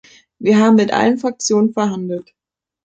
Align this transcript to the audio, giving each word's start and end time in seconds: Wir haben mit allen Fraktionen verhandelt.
Wir 0.39 0.57
haben 0.57 0.77
mit 0.77 0.91
allen 0.91 1.19
Fraktionen 1.19 1.73
verhandelt. 1.73 2.33